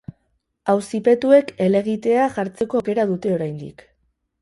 Auzipetuek 0.73 1.53
helegitea 1.67 2.25
jartzeko 2.41 2.83
aukera 2.83 3.09
dute 3.15 3.39
oraindik. 3.39 3.91